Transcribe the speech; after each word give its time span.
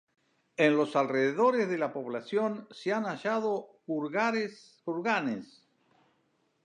En 0.57 0.77
los 0.77 0.95
alrededores 0.95 1.69
de 1.69 1.77
la 1.77 1.93
población 1.93 2.67
se 2.71 2.91
han 2.91 3.03
hallado 3.03 3.79
kurganes. 3.85 4.81